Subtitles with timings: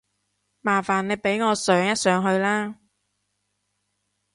[0.61, 2.75] 麻煩你俾我上一上去啦